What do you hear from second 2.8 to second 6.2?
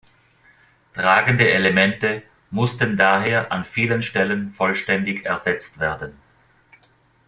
daher an vielen Stellen vollständig ersetzt werden.